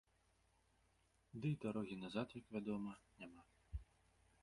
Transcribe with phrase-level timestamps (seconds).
[1.45, 3.43] Дый дарогі назад, як вядома, няма.